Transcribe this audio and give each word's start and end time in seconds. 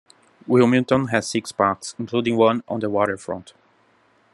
Wilmington 0.47 1.09
has 1.09 1.27
six 1.29 1.51
parks, 1.51 1.93
including 1.99 2.35
one 2.35 2.63
on 2.67 2.79
the 2.79 2.89
waterfront. 2.89 3.53